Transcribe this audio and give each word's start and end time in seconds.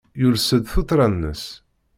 Yules-d 0.21 0.63
tuttra-nnes. 0.71 1.43